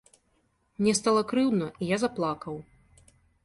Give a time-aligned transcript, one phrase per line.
[0.79, 2.61] Мне стала крыўдна, і я заплакаў.